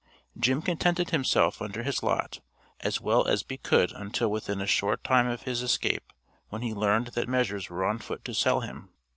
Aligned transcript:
Jim 0.35 0.63
contented 0.63 1.11
himself 1.11 1.61
under 1.61 1.83
his 1.83 2.01
lot 2.01 2.39
as 2.79 2.99
well 2.99 3.27
as 3.27 3.43
be 3.43 3.55
could 3.55 3.91
until 3.91 4.31
within 4.31 4.59
a 4.59 4.65
short 4.65 5.03
time 5.03 5.27
of 5.27 5.43
his 5.43 5.61
escape 5.61 6.11
when 6.49 6.63
he 6.63 6.73
learned 6.73 7.09
that 7.09 7.29
measures 7.29 7.69
were 7.69 7.85
on 7.85 7.99
foot 7.99 8.25
to 8.25 8.33
sell 8.33 8.61
him. 8.61 8.89